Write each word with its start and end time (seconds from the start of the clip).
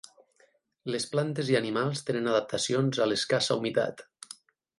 Les 0.95 1.03
plantes 1.11 1.51
i 1.55 1.57
animals 1.59 2.01
tenen 2.07 2.31
adaptacions 2.33 3.03
a 3.03 3.09
l'escassa 3.11 3.59
humitat. 3.61 4.05